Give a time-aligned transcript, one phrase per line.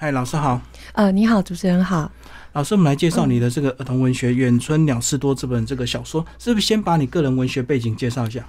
[0.00, 0.60] 嗨，老师好。
[0.92, 2.08] 呃，你好，主持人好。
[2.52, 8.46] 老师，我们来介绍你的这个儿童文学《远村鸟事多》这本这个小说，是不是先把你个人文学背景介绍一下？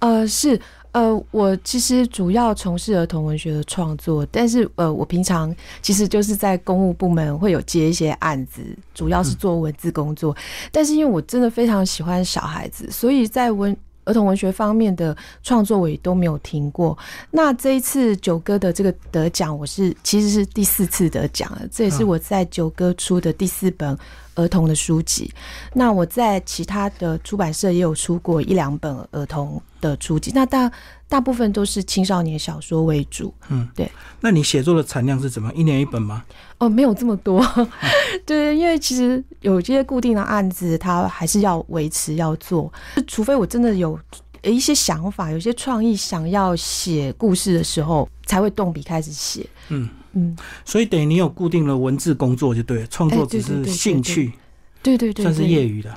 [0.00, 0.60] 呃，是，
[0.92, 8.60] 呃，我其实主要从事儿童文学的创作，但是呃，我平常其实就是在公务部门会有接一些案子，
[8.94, 10.36] 主要是做文字工作。
[10.70, 13.74] 但是因为我真的非常喜欢小孩子，所以在文。
[14.04, 16.96] 儿童文学方面的创作我也都没有听过。
[17.30, 21.62] 那这一次九哥的这个得奖，我是其实是第四次得奖了。
[21.70, 23.96] 这也是我在九哥出的第四本
[24.34, 25.32] 儿童的书籍。
[25.74, 30.32] 那我在其他的出版社也有出过一两本儿童的书籍。
[30.34, 30.70] 那大
[31.10, 33.34] 大部分都是青少年小说为主。
[33.48, 33.90] 嗯，对。
[34.20, 35.52] 那你写作的产量是怎么？
[35.54, 36.24] 一年一本吗？
[36.58, 37.44] 哦，没有这么多。
[38.24, 42.72] 对，因为其实有些固定的案子，它还是要维持要做，
[43.08, 43.98] 除非我真的有
[44.44, 49.44] 一些想法、有些创意，想要写故事的时候，才会动笔开始写。
[49.70, 54.32] 嗯嗯，所以等于你有固定的文字工作就对了，创作只是兴趣，
[54.80, 55.92] 对对对，算是业余的。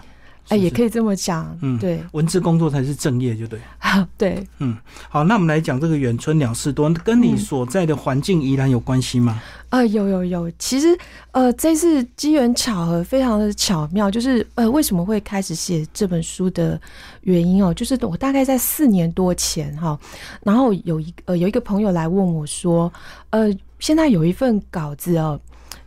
[0.50, 3.60] 哎，也可以这么讲，嗯，对，文字工作才是正业，就对。
[4.18, 4.76] 对，嗯，
[5.08, 9.40] 好，那我们来讲这个远村鸟事多，跟你所在的环境依然有关系吗？
[9.70, 10.98] 啊，有有有，其实
[11.32, 16.80] 呃，这次机缘巧合非常的巧妙，就是呃，为什么会开始写这本书的
[17.22, 19.98] 原因哦，就是我大概在四年多前哈，
[20.42, 22.92] 然后有一呃有一个朋友来问我说，
[23.30, 25.40] 呃，现在有一份稿子哦。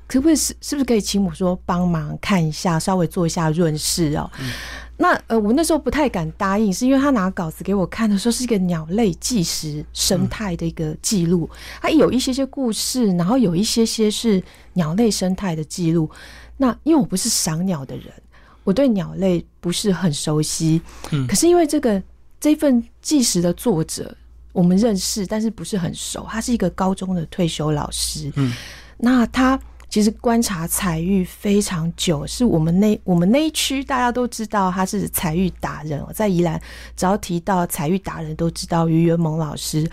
[0.08, 4.30] 可不可以是是不是可以请我说帮忙看一下，稍微做一下润饰哦？
[4.98, 11.50] 那呃，我那时候不太敢答应，是因为他拿稿子给我看的时候是一个鸟类纪实生态的一个记录，
[11.82, 16.10] 它有一些些故事，然后有一些些是鸟类生态的记录。
[16.56, 18.06] 那因为我不是赏鸟的人，
[18.64, 20.80] 我对鸟类不是很熟悉。
[21.10, 22.02] 嗯，可是因为这个
[22.40, 24.16] 这份纪实的作者
[24.52, 26.26] 我们认识，但是不是很熟。
[26.30, 28.32] 他是一个高中的退休老师。
[28.36, 28.50] 嗯，
[28.96, 29.60] 那他。
[29.88, 36.60] 其实观察彩玉非常久，是我们那我们那一区大家都知道他是彩玉达人哦，在宜兰
[36.96, 39.88] 只要提到彩玉达人，都知道于元蒙老师。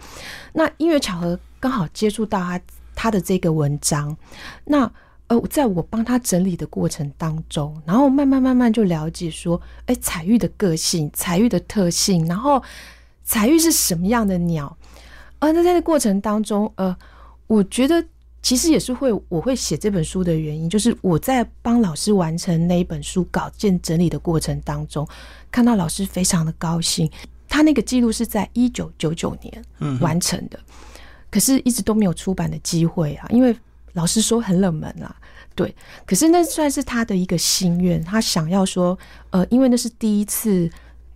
[0.52, 2.60] 那因为巧合刚好接触到他
[2.94, 4.18] 他的这个文章，
[4.66, 4.92] 那
[5.28, 12.62] 呃，在我帮他整理的过程当中，然后慢慢慢慢就了解说，哎，彩玉的个性、彩玉的特性，然后
[13.24, 14.76] 彩玉是什么样的鸟？
[15.40, 16.98] 呃，那在这过程当中，呃，
[17.48, 18.04] 我觉得。
[18.44, 25.08] 其实也是会，我会写这本书的原因，就是我在帮老师完成那一本书稿件整理的过程当中，
[25.50, 27.10] 看到老师非常的高兴。
[27.48, 30.60] 他那个记录是在一九九九年完成的，
[31.32, 33.56] 可是一直都没有出版的机会啊，因为
[33.94, 35.16] 老师说很冷门啊。
[35.56, 35.74] 对，
[36.06, 38.98] 可是那算是他的一个心愿，他想要说，
[39.30, 40.70] 呃，因为那是第一次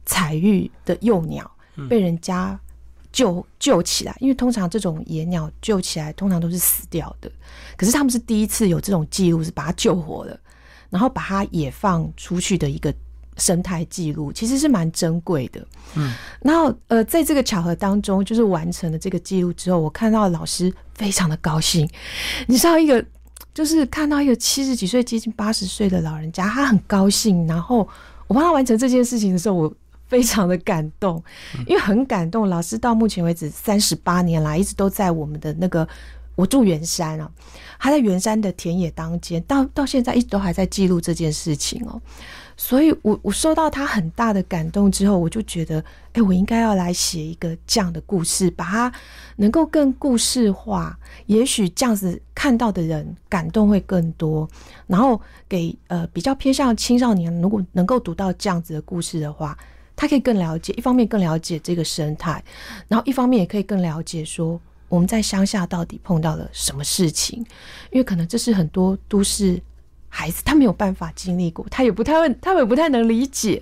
[0.05, 1.51] 彩玉的幼鸟
[1.89, 2.57] 被人家。
[3.17, 7.27] 救救起来，因为通常这种野鸟救起来通常都是死掉的，
[7.75, 10.39] 可是他们是第一次有这种记录，是把它救活了，
[10.91, 12.93] 然后把它野放出去的一个
[13.37, 15.65] 生态记录，其实是蛮珍贵的。
[15.95, 16.13] 嗯，
[16.43, 21.89] 然后呃，在这个巧合当中，就是完成了这个记录之后，我看到老师非常的高兴。
[22.45, 23.03] 你知道，一个
[23.51, 27.47] 就是看到一个七十几岁、接近八十岁的老人家，他很高兴。
[27.47, 27.79] 然后
[28.27, 29.73] 我帮他完成这件事情的时候，我。
[30.07, 31.21] 非常的感动，
[31.65, 32.47] 因为很感动。
[32.49, 35.87] 老师到目前为止三十八年来，一直都在我们的那个
[36.35, 37.29] 我住圆山啊，
[37.79, 42.01] 他在圆山的田野当间，到到现在一直都还在记录这件事情哦。
[42.59, 48.91] 所以，我我受到他很大的感动之后，我就觉得，哎，我应该要来写一个这样的故事，把它
[49.35, 50.97] 能够更故事化。
[51.27, 54.49] 也许这样子看到的人感动会更多，
[54.87, 59.55] 然后给呃比较偏向青少年，如果能够读到这样子的故事的话。
[59.97, 62.41] 他可以更了解，一方面更了解这个生态，
[62.87, 67.39] 然后一方面也可以更了解说我们在乡下到底碰到了什么事情，
[67.91, 69.59] 因为可能这是很多都市
[70.07, 73.61] 孩子他没有办法经历过，他也不太会，他们也不太能理解，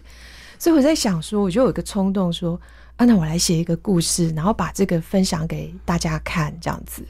[0.60, 2.60] 所以我在想说，我就有一个冲动说，
[2.98, 7.04] 啊，那我来写一个故事，然后把这个分享给大家看，这样子。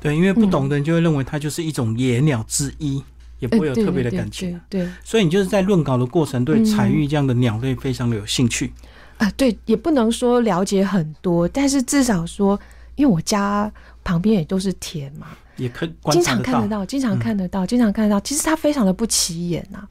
[0.00, 3.02] 对，因为不懂的人就会认为它就是一种野鸟之一。
[3.38, 8.72] 也不会有特别的感觉，对，所以你就是在论稿的过程，对彩玉这样的鸟类非常的有兴趣
[9.18, 9.30] 啊。
[9.36, 12.58] 对，也不能说了解很多，但是至少说，
[12.96, 13.70] 因为我家
[14.02, 18.18] 旁边也都是田嘛，也可经常看得到，经常看得到，经常看得到。
[18.20, 19.86] 其实它非常的不起眼呐，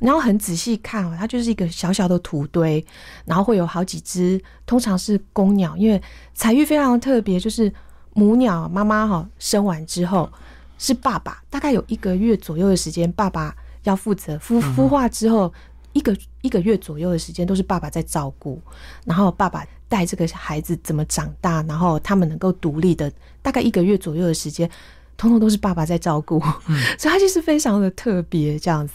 [0.00, 2.82] 然后很仔细看哦，它就是一个小小的土堆，
[3.26, 6.00] 然后会有好几只，通常是公鸟，因为
[6.32, 7.70] 彩玉非常特别，就是
[8.14, 10.32] 母鸟妈妈哈生完之后。
[10.78, 15.52] 是爸爸，大概有一个月左右的时间，爸爸要负责孵孵化之后，
[15.92, 18.60] 一个一个月左右的时间都是爸爸在照顾，
[19.04, 23.10] 然后爸爸带这个孩子怎么长大，然后他们能够独立的，
[23.42, 24.68] 大概一个月左右的时间，
[25.16, 26.38] 通通都是爸爸在照顾，
[26.98, 28.94] 所以他就是非常的特别这样子。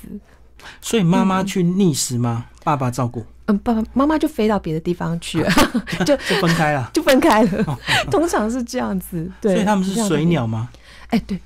[0.79, 2.45] 所以妈妈去觅食吗？
[2.63, 3.25] 爸爸照顾？
[3.47, 5.51] 嗯，爸爸妈妈就飞到别的地方去了，
[6.05, 7.79] 就就分开了， 就分开了。
[8.11, 9.55] 通常是这样子，对。
[9.55, 10.69] 所以他们是水鸟吗？
[11.07, 11.39] 哎，对，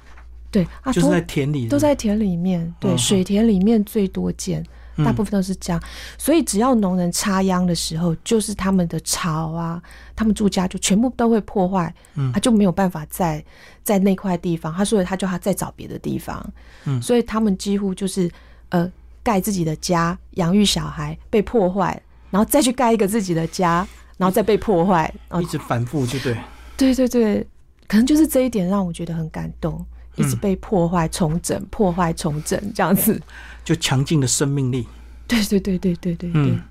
[0.56, 4.66] 对啊，就是在田里，都在田里面，对，水田里面最多见。
[5.04, 5.84] 大部分都是这样，
[6.18, 9.84] 所以只要农人插秧的时候，就是他们的巢啊，
[10.16, 11.94] 他们住家就全部都会破坏，
[12.34, 13.44] 他就没有办法在
[13.84, 16.42] 在那块地方，他所以他就他再找别的地方，
[16.86, 18.32] 嗯，所以他们几乎就是
[18.70, 18.90] 呃
[19.22, 23.86] 盖自己的家，养育小孩被破坏，然后再去盖一个自己的家，
[24.16, 26.38] 然后再被破坏，一直反复就对，
[26.78, 27.46] 对对对，
[27.90, 29.86] 可能就是这一点让我觉得很感动。
[30.16, 33.22] 一直被破坏、重整、破坏、重整，这样子，
[33.64, 34.88] 就强劲的生命力。
[35.28, 36.32] 对对对对对对。
[36.34, 36.62] 嗯，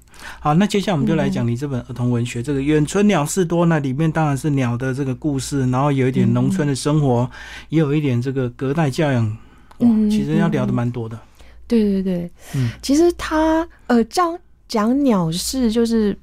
[0.41, 7.31] 好，那接下来我们就来讲你这本儿童文学，这个《远村鸟事多》那里面当然是鸟的这个故事，然后有一点农村的生活，
[7.69, 9.37] 也有一点这个隔代教养。
[9.79, 11.19] 嗯，其实要聊的蛮多的。
[11.67, 14.39] 对对对，嗯，其实他呃讲
[14.69, 16.17] 讲鸟事就是。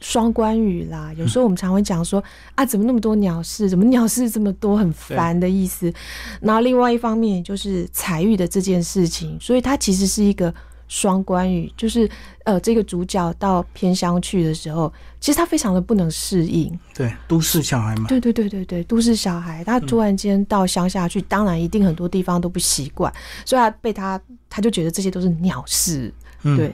[0.00, 2.22] 双关语啦，有时候我们常会讲说
[2.54, 3.68] 啊，怎么那么多鸟事？
[3.68, 5.92] 怎么鸟事这么多，很烦的意思。
[6.40, 10.52] 然后另外一方面就是彩玉的这件事情，所以它其实是一个
[10.88, 12.08] 双关语，就是
[12.44, 16.76] 呃，这个主角到偏乡去的时候，其实他非常的不能适应。
[16.94, 18.06] 对，都市小孩嘛。
[18.08, 23.12] 对对对对对，都市小孩，他突然间到乡下去，当然一定很多地方都不习惯，
[23.44, 26.12] 所以他被他他就觉得这些都是鸟事，
[26.42, 26.72] 对。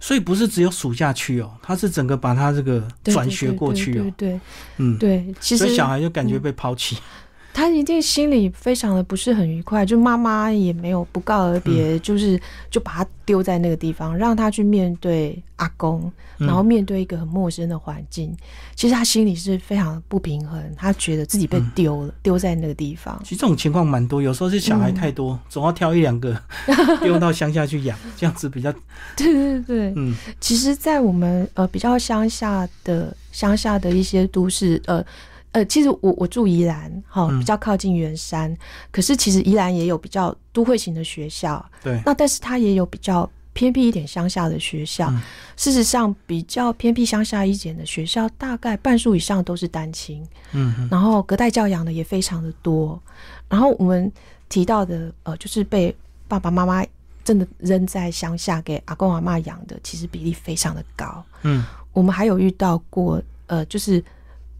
[0.00, 4.40] 所以不是只有暑假去哦，他是整个把他这个转学过去哦，对，
[4.78, 6.96] 嗯，对，其实小孩就感觉被抛弃。
[7.54, 12.40] 他一定心里非常的不是很愉快，就妈妈也没有不告而别，就是
[12.70, 18.34] 就把他丢在那个地方，让他去面对阿公，然后面对一个很陌生的环境。
[18.74, 23.20] 其实他心里是非常不平衡，他觉得自己被丢了，丢在那个地方。
[23.22, 26.34] 其实这种情况蛮多，有时候是小孩太多，总要挑一两个
[27.02, 28.72] 丢到乡下去养，这样子比较。
[29.14, 35.04] 对对对，嗯，其实，在我们呃比较乡下的乡下的一些都市呃。
[35.52, 38.56] 呃，其实我我住宜兰，哈，比较靠近圆山。
[38.90, 42.00] 可是其实宜兰也有比较都会型的学校，对。
[42.06, 45.12] 那但是它也有比较偏僻一点乡下的学校。
[45.56, 50.26] 事实上，比较偏僻乡下一点的学校，大概半数以上都是单亲。
[50.52, 50.88] 嗯。
[50.90, 52.98] 然后隔代教养的也非常的多。
[53.50, 54.10] 然后我们
[54.48, 55.94] 提到的，呃，就是被
[56.28, 56.82] 爸爸妈妈
[57.22, 61.22] 真的扔在乡下给阿公阿妈养的，其实比例非常的高。
[61.42, 61.62] 嗯。
[61.92, 64.02] 我们还有遇到过，呃，就是。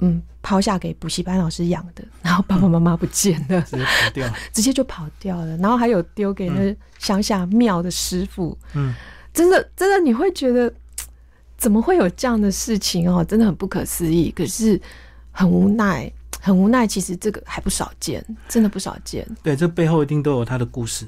[0.05, 5.56] 嗯，抛下给补习班老师养的， 然后爸爸妈妈不见了，直接跑掉， 直接就跑掉了。
[5.59, 8.93] 然后还有丢给那乡下庙的师傅，嗯，
[9.33, 10.73] 真的真的你会觉得
[11.56, 13.25] 怎么会有这样的事情哦？
[13.25, 14.81] 真的很不可思议，可是
[15.31, 16.87] 很无奈，很无奈。
[16.87, 19.25] 其实这个还不少见，真的不少见。
[19.43, 21.06] 对，这背后一定都有他的故事。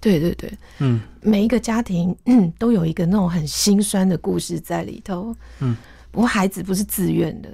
[0.00, 2.16] 对对对，嗯，每一个家庭
[2.58, 5.36] 都有一个那种很心酸的故事在里头。
[5.60, 5.76] 嗯，
[6.10, 7.48] 不过孩子不是自愿的。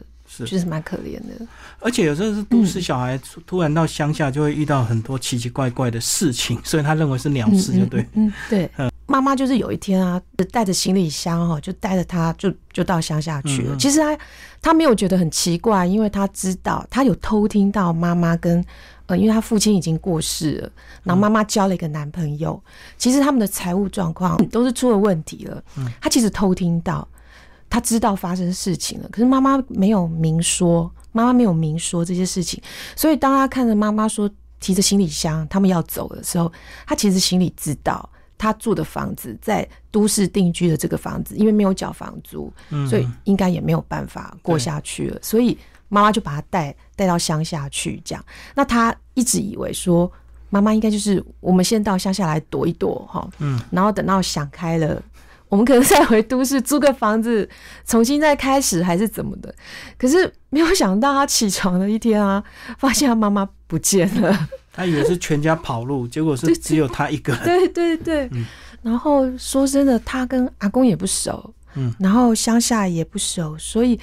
[0.44, 1.46] 就是蛮可怜的，
[1.80, 8.06] 而且有时候是都市小孩突然到乡下，就会遇到很多奇奇怪怪的事情，所以他认为是鸟事，就对。
[8.12, 8.70] 嗯，对。
[9.06, 10.20] 妈妈就是有一天啊，
[10.52, 13.74] 带着行李箱哈，就带着他就就到乡下去了。
[13.78, 14.18] 其实他
[14.60, 18.62] 他没有觉得很奇怪，因为他知道他有偷听到妈妈跟
[19.06, 20.70] 呃，因为他父亲已经过世了，
[21.04, 22.62] 然后妈妈交了一个男朋友，
[22.98, 25.62] 其实他们的财务状况都是出了问题了。
[25.78, 27.08] 嗯，他其实偷听到。
[27.70, 32.62] 他知道发生事情了，可是妈妈没有明说，妈妈没有明说这些事情，
[32.96, 36.50] 所以当他看着妈妈说提着行李箱他们要走的时候，
[36.86, 38.08] 他其实心里知道，
[38.38, 42.50] 他住的房子在都市定居的这个房子，因为没有缴房租，
[42.88, 45.56] 所以应该也没有办法过下去了，所以
[45.88, 48.24] 妈妈就把他带带到乡下去，这样。
[48.54, 50.10] 那他一直以为说，
[50.48, 55.02] 妈妈应该就是我们先到乡下来躲一躲哈，嗯，然后等到想开了。
[55.48, 57.48] 我们可能再回都市租个房子，
[57.86, 59.54] 重新再开始还是怎么的？
[59.98, 62.42] 可是没有想到，他起床的一天啊，
[62.78, 64.48] 发现他妈妈不见了。
[64.72, 67.34] 他以为是全家跑路，结果是只有他一个。
[67.44, 68.30] 对对对。
[68.82, 73.98] 然后说真的，他跟阿公也不熟，嗯，然后乡下也不熟，所以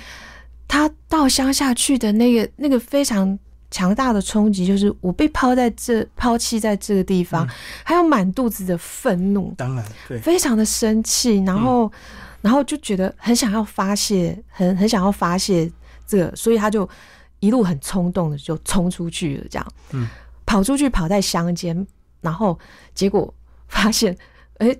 [0.68, 3.38] 他到乡下去的那个那个非常。
[3.76, 7.46] 强大的冲击就是我被抛在这，抛弃在这个地方，
[7.84, 11.92] 还有满肚子的愤怒，当然对，非常的生气，然后，
[12.40, 15.70] 然后就觉得很想要发泄，很很想要发泄
[16.08, 16.88] 这个，所以他就
[17.42, 20.08] 一路很冲动的就冲出去了，这样，嗯，
[20.46, 21.86] 跑出去跑在乡间，
[22.22, 22.58] 然后
[22.94, 23.34] 结果
[23.68, 24.18] 发现，
[24.60, 24.74] 哎，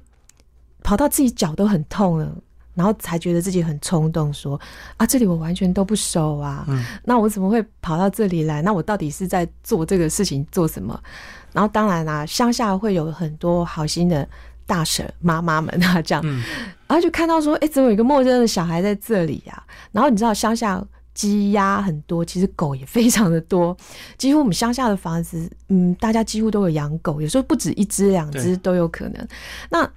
[0.84, 2.34] 跑到自己脚都很痛了，
[2.76, 4.60] 然后才觉得自己很冲动，说
[4.98, 6.64] 啊，这里我完全都不熟啊，
[7.04, 8.62] 那我怎么会跑到这里来？
[8.62, 11.00] 那我到底是在做这个事情做什么？
[11.52, 14.28] 然后当然啦，乡下会有很多好心的
[14.68, 16.24] 大婶妈妈们啊，这样，
[16.86, 19.64] 然后就看到说，哎，怎么有一个陌生的小孩在这里呀？
[19.92, 20.86] 然后你知道乡下。
[21.16, 23.74] 鸡鸭很多，其实狗也非常的多。
[24.20, 29.28] 几乎我们乡下的房子，嗯，大家几乎都有养狗，有时候不止一只、两只都有可能。
[29.70, 29.90] 那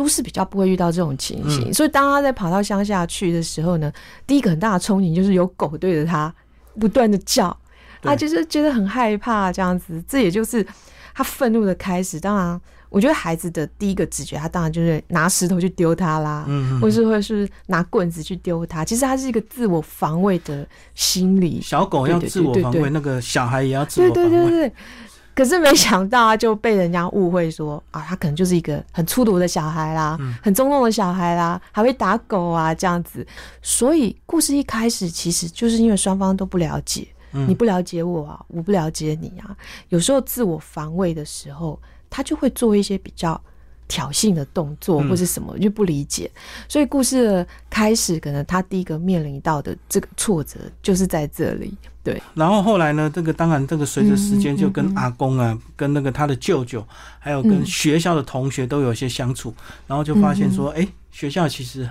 [0.00, 3.92] 都市比较不会遇到这种情形，所以当他在跑到乡下去的时候呢，
[4.26, 6.34] 第一个很大的憧憬就是有狗对着他
[6.78, 7.54] 不断的叫，
[8.00, 10.02] 他就是觉得很害怕这样子。
[10.08, 10.66] 这也就是
[11.14, 12.18] 他愤怒的开始。
[12.18, 12.58] 当然。
[12.88, 18.84] 我觉得孩子的第一个直觉，他当然就是拿石头去丢他啦，嗯或是或是拿棍子去丢他。
[18.84, 20.66] 其实他是一个自我防卫的
[20.96, 21.60] 心理。
[21.62, 24.28] 小狗要自我防卫，那个小孩也要自我防卫。
[24.28, 24.72] 对对对对。
[25.34, 33.26] 可是没想到，啊就被人家误会说啊，他可能就是一个很粗鲁的小孩啦，很冲动的小孩啦，还会打狗啊这样子。
[33.62, 39.56] 所以故事一开始其实就是因为双方都不了解，你不了解我啊，我不了解你啊。
[39.88, 41.80] 有时候自我防卫的时候。
[42.12, 43.40] 他就会做一些比较
[43.90, 46.30] 挑衅的动作，或是什么就不理解，
[46.68, 51.76] 所以故事的开始，可能他第一个面临到的这个挫折就是在这里。
[52.02, 56.86] 对，然后后来呢，这个当然，这个随着时间，就跟阿公啊，跟那个他的舅舅，
[57.18, 59.52] 还有跟学校的同学都有一些相处，
[59.88, 61.86] 然后就发现说，哎，学校其实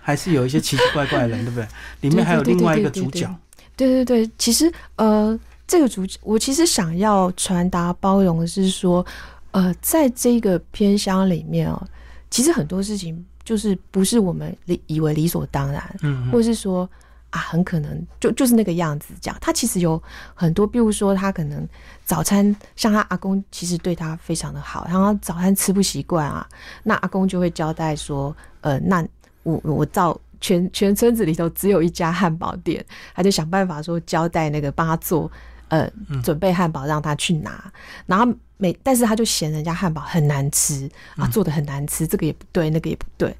[0.00, 1.68] 还是有一些奇奇怪怪的人，对不对？
[2.08, 3.32] 里面还有另外一个主角。
[3.76, 9.04] 对对对，其实呃，这个主我其实想要传达包容的是说。
[9.52, 11.82] 呃，在这个偏乡里面哦，
[12.30, 16.88] 其实很多事情就是不是我们理以为理所当然，嗯，或是说
[17.30, 19.14] 啊，很可能就就是那个样子。
[19.20, 20.00] 这样，他其实有
[20.34, 21.66] 很多，比如说他可能
[22.04, 26.46] 早餐，像他阿公其实对他非常的好，然后早餐吃不习惯啊，
[26.82, 29.06] 那阿公就会交代说，呃，那
[29.42, 35.30] 我我照全全村子里头只有一家汉堡店，他就想办法说交代那个帮他做。
[35.68, 35.90] 呃，
[36.22, 37.72] 准备汉堡让他去拿，
[38.06, 43.34] 然后每但是他就嫌人家汉堡很难吃啊，做的很难吃，这个也不对，那个也不对。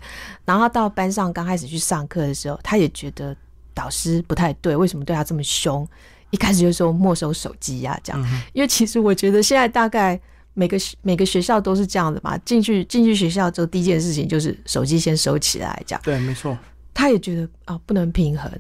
[0.45, 3.35] 然后到班上刚开始去上课的时候，他也觉得
[3.75, 5.87] 导师不太对，为什么对他这么凶？
[6.31, 8.23] 一开始就说没收手机呀，这样。
[8.53, 10.21] 因为其实我觉得现在大概
[10.53, 16.01] 每个每个学校都是这样的吧，进去进去学校之后，第一件事情就是手机先收起来，这样。
[16.05, 16.57] 对，没错。
[16.93, 18.53] 他也觉得啊，不能平衡。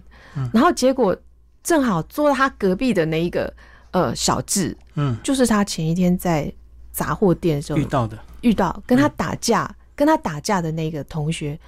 [0.53, 1.17] 然后结果。
[1.62, 3.53] 正好坐在他隔壁的那一个
[3.91, 6.53] 呃小智，嗯，就是他前一天在
[6.93, 11.59] 杂货店的时候遇到的，遇到跟他打架，跟他打架的那个同学，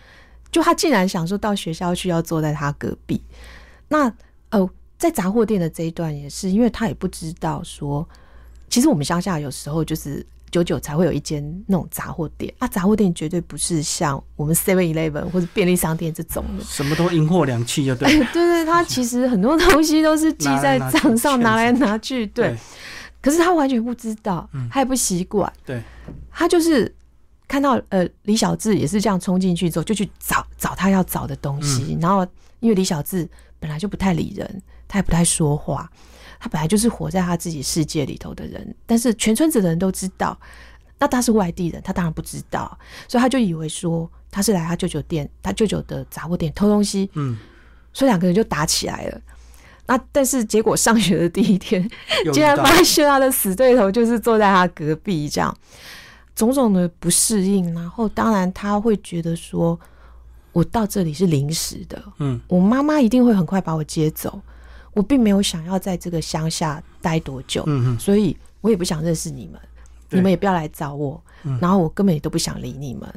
[0.50, 3.22] 就他竟然想说到学校去要坐在他隔壁。
[3.88, 4.12] 那
[4.50, 8.08] 呃，在杂货店的这一段也是，因为他也不知道说，
[8.68, 10.26] 其实我们乡下有时候就是。
[10.50, 18.08] 久久才会有一间那种杂货店啊，杂货店绝对不是像我们 Seven Eleven 或者便利商店这种的，什么都银货两讫就对。
[18.32, 22.56] 对对，他其实很多东西都是记在账上拿来拿去，对。
[23.22, 25.52] 可是他完全不知道，他也不习惯。
[25.66, 25.82] 对，
[26.30, 26.90] 他就是
[27.46, 32.26] 看到呃李小智也是这样冲进去之后，就去找找他要找的东西，然后
[32.60, 33.28] 因为李小智
[33.58, 35.90] 本来就不太理人，他也不太说话。
[36.40, 40.36] 他本来就是活在他自己世界里头的人，但是全村子的人都知道，
[40.98, 47.36] 那他是外地人，他当然不知道，所以他就以为说他是来他舅舅店，他舅舅的杂货店偷东西，嗯，
[47.92, 49.20] 所以两个人就打起来了。
[49.86, 51.86] 那但是结果上学的第一天，
[52.32, 55.54] 竟然发现他的死对头就是坐在他隔壁，这样
[56.34, 59.78] 种种的不适应，然后当然他会觉得说，
[60.52, 64.40] 我到这里是临时的，嗯，我妈妈一定会很快把我接走。
[64.92, 69.60] 我并没有想要在这个乡下待多久，嗯所以我也不想认识你们，
[70.10, 71.22] 你们也不要来找我，
[71.60, 73.08] 然后我根本也都不想理你们，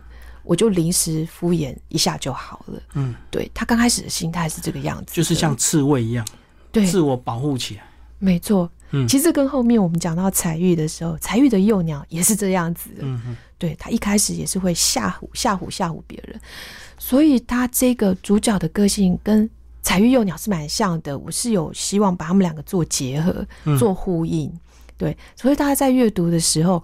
[0.44, 2.82] 我就临时敷衍一下就好了。
[2.94, 6.25] 嗯，对他刚开始的心态是这个样子，就是像刺猬一样，
[6.72, 7.84] 对，自我保护起来。
[8.20, 12.92] 没错，嗯，其实跟后面我们讲到彩玉的时候，彩玉的幼鸟也是这样子。
[13.00, 16.39] 嗯嗯，对他一开始也是会吓唬吓唬吓唬别人，
[16.98, 19.50] 所以他这个主角的个性跟。
[19.84, 23.46] 彩玉幼鸟是蛮像的，我是有希望把他们两个做结合、
[23.78, 24.52] 做呼应，
[24.98, 26.82] 对，所以大家在阅读的时候，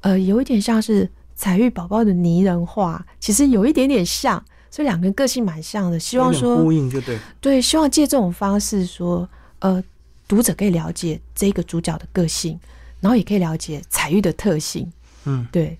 [0.00, 9.28] 呃，有一点像是彩玉宝宝的拟人化，其实有一点点像，所以两个人个性蛮像的，希望说呼应就对，对，希望借这种方式说，
[9.58, 9.80] 呃，
[10.26, 12.58] 读者可以了解这个主角的个性，
[13.00, 14.90] 然后也可以了解彩玉的特性，
[15.24, 15.78] 嗯，对。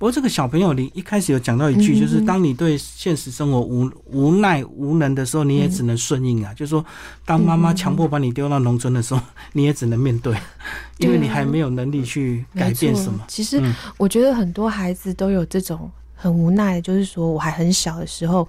[0.00, 6.54] 不过这个小朋友，你一开始有讲到一句，就是当你对现实生活无无奈无能的时候，你也只能顺应啊。
[6.54, 6.82] 就是说，
[7.26, 9.20] 当妈妈强迫把你丢到农村的时候，
[9.52, 10.34] 你也只能面对，
[10.96, 13.22] 因为你还没有能力去改变什么。
[13.28, 13.62] 其实
[13.98, 18.48] 我觉得很多孩子都有这种很无奈，就是说我还很小的时候，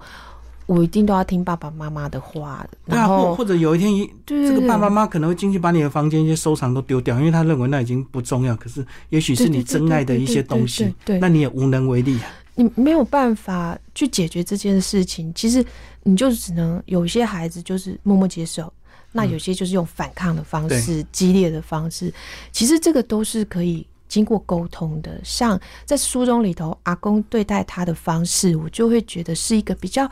[0.66, 2.66] 我一定都要听爸爸妈妈的话。
[2.86, 8.54] 对啊，或或者有一天一，这个爸爸妈妈可能会进去把你的房间一些收藏都丢掉，因为他认为那已经不重要。
[8.56, 12.30] 可是也许是你真爱的一些东西，对，那你也无能为力啊。
[12.54, 15.64] 你没有办法去解决这件事情，其实
[16.02, 18.70] 你就只能有些孩子就是默默接受，
[19.10, 22.12] 那有些就是用反抗的方式、激烈的方式。
[22.52, 25.18] 其实这个都是可以经过沟通的。
[25.24, 30.06] 像在书中里头，阿公对待他的方式，我就会觉得是一个比较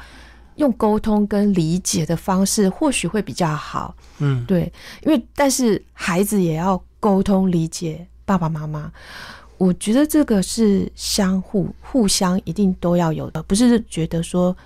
[0.61, 3.97] 用沟通跟理解的方式，或许会比较好。
[4.19, 8.93] 嗯，对，因为但是孩子也要沟通理解爸爸妈妈。
[9.57, 14.57] 我觉得这个是相互、互相一定都要有的，不是觉得说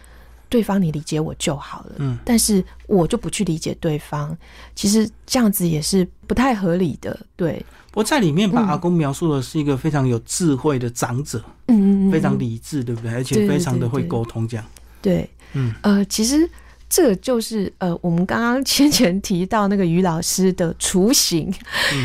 [0.48, 4.36] 对方你理解我就好了，嗯，但是我就不去理解对方，
[4.76, 7.64] 其实这样子也是不太合理的，对。
[7.90, 13.12] 不过在里面把阿公描述的是一个非常有智慧的长者，嗯嗯，非常理智，对不对？
[13.12, 14.64] 而且非常的会沟通，这样，
[15.04, 16.48] 对，嗯，呃，其实。
[16.86, 21.52] 这个就是呃，我们刚刚先前提到那个于老师的雏形，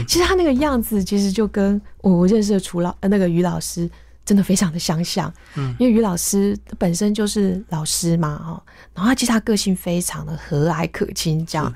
[0.08, 3.88] 其实他那个样子其实就跟我认识的楚老呃那个于老师
[4.26, 8.64] 真的非常的相像，嗯，因为于老师本身就是老师嘛，哈，
[8.96, 11.72] 然后其实他个性非常的和蔼可亲，这样，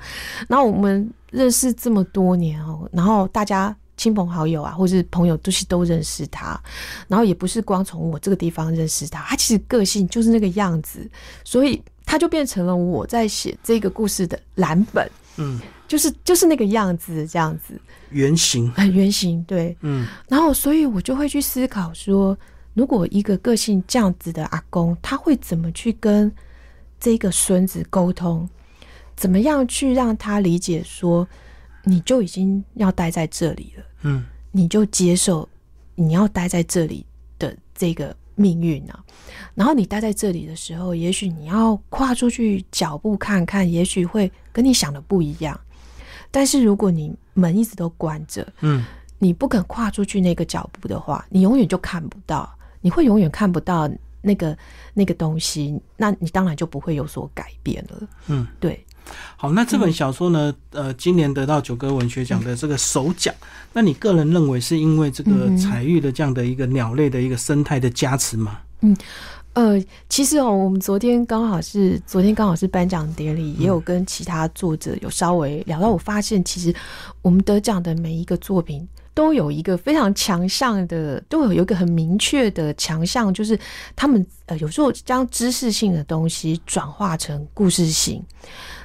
[0.48, 6.60] 然后我们认识这么多年哦，然后大家亲朋好友啊，或者是朋友都是都认识他，
[7.08, 11.08] 然后也不是光从我这个地方认识他，他其实个性就是那个样子，
[11.44, 11.82] 所以。
[12.06, 15.58] 他就变成了我在写这个故事的蓝本，嗯，
[15.88, 22.36] 就是就是那个样子，这样子原型，很原型，对，嗯，然后所以我就会去思考说，
[22.74, 26.30] 如果一个个性这样子的阿公，他会怎么去跟
[27.00, 28.46] 这个孙子沟通？
[29.16, 31.26] 怎么样去让他理解说，
[31.84, 35.48] 你就已经要待在这里了，嗯，你就接受
[35.94, 37.06] 你要待在这里
[37.38, 38.14] 的这个。
[38.36, 38.98] 命运啊，
[39.54, 45.56] 然后你待在这里的时候，也许你要跨出去脚步看看，也许会跟你想的不一样。
[46.32, 48.84] 但是如果你门一直都关着，嗯，
[49.20, 53.88] 你不肯跨出去那个脚步的话，你永远就看不到，你会永远看不到
[54.20, 54.58] 那个
[54.94, 58.08] 那个东西，那你当然就不会有所改变了。
[58.26, 58.84] 嗯，对。
[59.36, 60.54] 好，那这本小说呢？
[60.70, 63.34] 呃，今年得到九歌文学奖的这个首奖，
[63.72, 68.58] 那你个人认为是因为这个彩玉的这样的一个鸟类的一个生态的加持吗？
[68.80, 68.96] 嗯，
[69.52, 76.74] 呃，其实哦，我们昨天刚好是昨天刚好是颁奖典礼，也有跟其他作者有稍微聊到，我发现其实
[77.22, 78.86] 我们得奖的每一个作品。
[79.16, 83.56] 都有一个非常强项的，都有有一个很明确的强项，就是
[83.94, 88.20] 他们呃有时候将知识性的东西转化成故事性。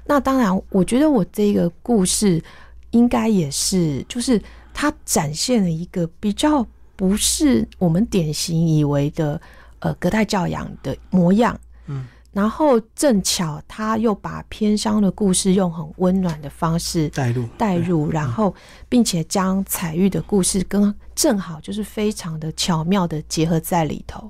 [0.09, 2.43] 那当然，我觉得我这个故事
[2.89, 4.41] 应该也是，就是
[4.73, 9.39] 它展现了一个比较不是我们典型以为的
[9.77, 11.55] 呃隔代教养的模样。
[11.85, 12.07] 嗯。
[12.31, 18.55] 然后正巧他又把偏乡的故事用很温暖的方式带入带入，然后
[18.87, 24.27] 并且将彩玉的故事跟正好就是非常的巧妙的结合在里头。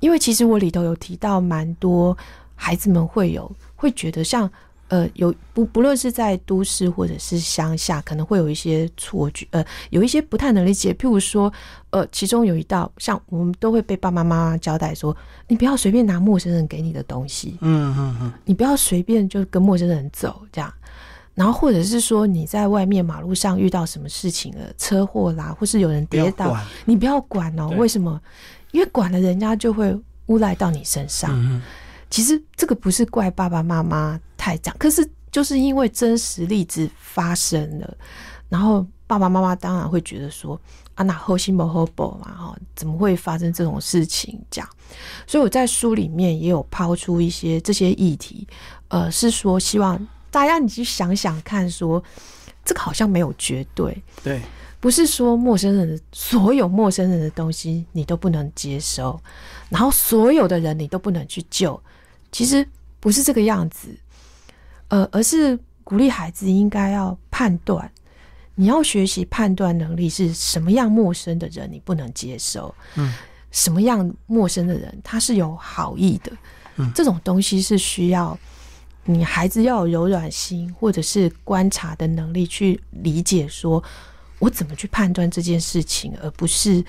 [0.00, 2.16] 因为其实我里头有提到蛮多
[2.54, 4.50] 孩子们会有会觉得像。
[4.92, 10.92] 呃，有不不论是在都市或者是乡下，可能会有一些错觉，呃，有一些不太能理解。
[10.92, 11.50] 譬如说，
[11.88, 15.16] 呃，其中有一道，像我们都会被爸爸妈妈交代说，
[15.48, 20.70] 你不要随便拿陌生人给你的东西，嗯嗯嗯，你不要随便就跟陌生人走这样。
[21.34, 27.70] 然后或者是说你在外面马路上遇到什么事情了，车祸啦，或是有人跌倒，你不要管哦。
[27.78, 28.20] 为什么？
[28.72, 31.62] 因为管了人家就会诬赖到你身上。
[32.12, 37.96] 其实这个不是怪爸爸妈妈太脏，可是就是因为真实例子发生了，
[38.50, 40.60] 然后爸爸妈妈当然会觉得说
[40.94, 44.38] 啊，那后心不后报嘛，哈，怎么会发生这种事情？
[44.50, 44.68] 这样，
[45.26, 48.46] 所以我在书里面也有抛出一些这些议题，
[48.88, 49.98] 呃，是说希望
[50.30, 52.04] 大家你去想想看，说
[52.62, 54.42] 这个好像没有绝对，对，
[54.80, 59.18] 不是说陌生人的所有陌生人的东西你都不能接收，
[59.70, 61.82] 然后所有的人你都不能去救。
[62.32, 62.66] 其实
[62.98, 63.88] 不是这个样子，
[64.88, 67.88] 呃，而是鼓励孩子应该要判断，
[68.54, 73.12] 你要学习判断能力是什么样陌生的人你不能接受，嗯，
[73.50, 76.32] 什么样陌生的人他是有好意的，
[76.76, 78.38] 嗯，这种东西是需要
[79.04, 83.82] 你孩子要有柔软心或者是观察的能力去理解，说
[84.38, 86.82] 我怎么去判断这件事情，而不是。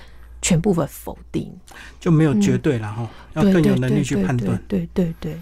[0.44, 1.50] 全部的否定
[1.98, 4.62] 就没有绝对了哈，要更有能力去判断。
[4.68, 5.40] 对对对。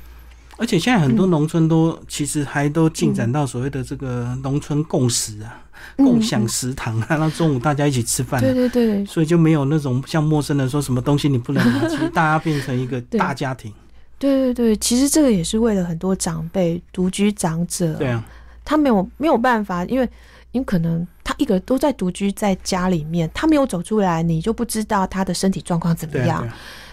[0.58, 5.58] 而且现在很多农村都其实还都进展到所谓的这个农村共识啊。
[5.96, 8.40] 共享食堂啊，让中午大家一起吃饭。
[8.40, 13.72] 对对对，所以就没有那种像陌生人说什么东西你不能拿，其实大家变成一个大家庭。
[14.16, 18.24] 对对对，其实这个也是为了很多长辈、独居长者，对啊，
[18.64, 20.08] 他没有没有办法，因为
[20.52, 26.46] 你可能他一个都在独居在家里面，他没有走出来，你就不知道他的身体状况怎么样，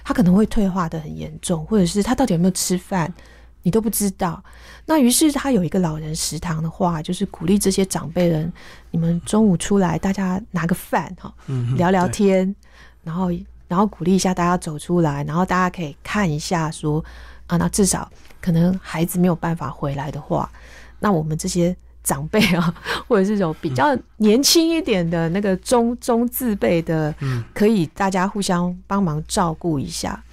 [0.03, 3.13] 他可能会退化的很严重，或者是他到底有没有吃饭。
[3.61, 4.41] 你都不知道，
[4.85, 8.51] 那于是他有一个老人食堂的话，就是鼓励这些长辈人，
[8.89, 11.31] 你们中午出来，大家拿个饭哈，
[11.75, 12.55] 聊聊天，
[13.03, 13.29] 然后
[13.67, 17.03] 然后鼓励一下大家走出来，然后大家可以看一下说
[17.47, 20.49] 啊，那至少可能孩子没有办法回来的话，
[20.97, 21.75] 那我们这些
[22.09, 22.73] 长辈啊，
[23.07, 27.13] 或者是种比较年轻一点的那个中中字辈的，
[27.53, 30.23] 可以大家互相帮忙照顾一下，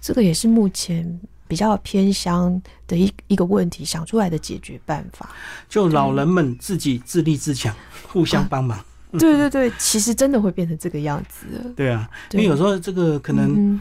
[0.00, 1.20] 这个也是目前。
[1.48, 5.30] 比较偏乡的一一个问题，想出来的解决办法，
[5.68, 7.72] 就老人们自己自立自强，
[8.08, 8.76] 互相帮忙。
[9.12, 11.46] 对对对，其实真的会变成这个样子。
[11.76, 13.80] 对啊，因为有时候这个可能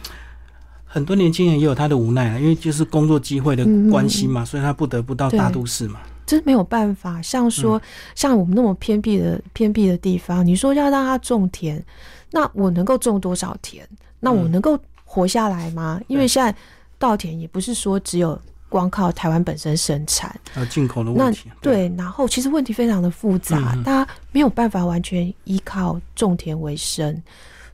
[0.85, 5.99] 很多年轻人也有他的无奈啊，因为就是工作机会的关系嘛，所以他不得不到大都市嘛。
[6.25, 7.81] 真没有办法，像说
[8.15, 11.83] 像我们那么偏僻的偏僻的地方，你说要让他种田，
[12.31, 13.87] 那我能够种多少田？
[14.19, 15.99] 那我能够活下来吗？
[16.07, 16.55] 因为现在。
[16.97, 21.51] 稻田也不是说只有光靠台湾本身生产，那进口的问题。
[21.61, 27.21] 对，然后其实问题非常的复杂，大家没有办法完全依靠种田为生，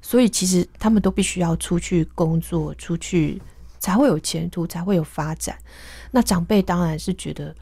[0.01, 3.39] 所以其实他们都必须要出去工作，出去
[3.77, 5.55] 才会有前途，才会有发展。
[6.09, 7.55] 那长辈当然是觉得，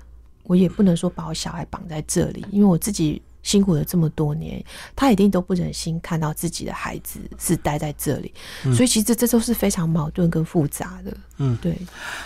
[0.50, 3.22] 我也不能说把我小孩绑在这里，因为我自己。
[3.42, 4.62] 辛苦了这么多年，
[4.98, 8.34] 他一定都不忍心看到自己的孩子是待在这里，
[8.76, 11.18] 所以其实这都是非常矛盾跟复杂的。
[11.38, 11.80] 嗯，对。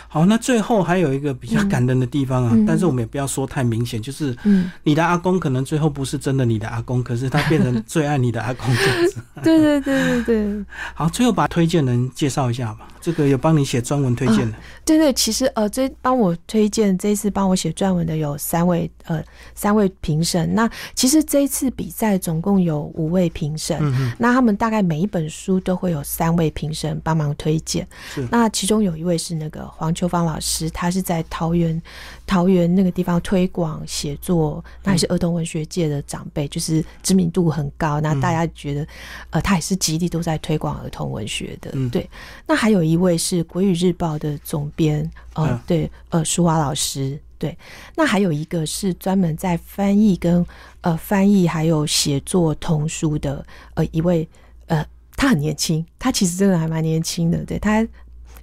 [0.07, 4.35] 好，那最后还有一个比较感人的地方啊，但是我们也不要说太明显，就是
[4.81, 9.21] 你的阿公可能最后不是真的你的阿公，可是他变成 最爱你的阿公这样子。
[9.43, 10.65] 对对对对对。
[10.95, 12.87] 好，最后把推荐人介绍一下吧。
[13.03, 14.57] 这个有帮你写专文推荐的。
[14.85, 19.21] 对对，其实呃，这帮我推荐这一次帮我写专文的有三位呃
[19.53, 20.55] 三位评审。
[20.55, 23.77] 那其实这一次比赛总共有五位评审，
[24.17, 27.85] 那他们大概每一本书都会有三位评审帮忙推荐。
[28.31, 31.81] 那其中有一位是那个黄秋芳老师，他是在桃园
[32.25, 37.99] 桃园那个地方推广写作，那也是儿童文学界的长辈，就是知名度很高。
[37.99, 38.87] 那大家觉得
[39.31, 41.71] 呃，他也是极力都在推广儿童文学的。
[41.89, 42.09] 对，
[42.47, 47.19] 那还有一位是国语日报的总编，呃，对，呃，舒华老师。
[47.39, 47.57] 对，
[47.95, 50.45] 那还有一个是专门在翻译跟
[50.79, 54.25] 呃翻译还有写作童书的呃一位
[54.67, 54.85] 呃，
[55.17, 57.43] 他很年轻，他其实真的还蛮年轻的。
[57.43, 57.85] 对他，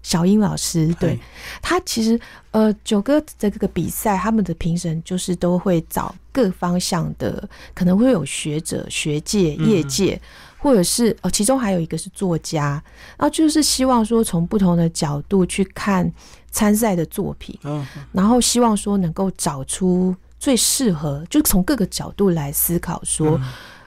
[0.03, 1.19] 小英老师，对
[1.63, 10.21] 他其实呃九哥这个比赛，他们的评审就是都会找各方向的，可能会有学者、学界、业界。
[10.63, 12.83] 或者是哦，其中还有一个是作家，
[13.17, 16.11] 然后就是希望说从不同的角度去看
[16.51, 23.41] 参赛的作品，嗯，然后希望说能够找出最适合，就从各个角度来思考说，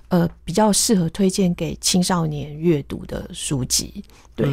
[0.08, 4.04] 呃，比较适合推荐给青少年阅读的书籍。
[4.36, 4.52] 对，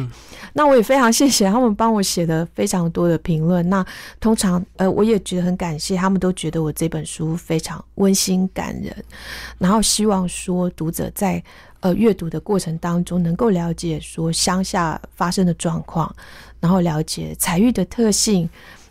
[0.53, 3.67] 那我也非常谢谢他们帮我写的非常多的评论。
[3.67, 3.83] 那
[4.19, 8.95] 通常呃，我也觉得很感谢，他们都觉得我这本书非常温馨感人，
[9.57, 11.43] 然后希望说读者在。
[11.81, 16.15] 呃，阅读的过程当中，能够了解说乡下发生的状况，
[16.59, 18.47] 然后了解彩玉的特性，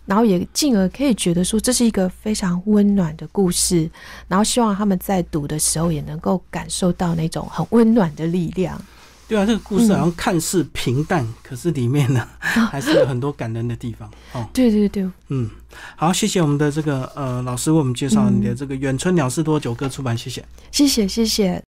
[0.07, 3.89] 然后也进而可以觉得说这是一个非常温暖的故事，
[4.27, 8.77] 然后希望他们在读的时候也能够感受到那种很温暖的力量。
[9.29, 14.11] 对啊，这个故事好像看似平淡，可是里面呢 还是有很多感人的地方。
[14.33, 15.49] 哦， 对对对，嗯，
[15.95, 21.59] 好，谢谢我们的这个呃老师为我们介绍你的这个远春鸟事多久歌出版，谢谢，谢谢谢谢。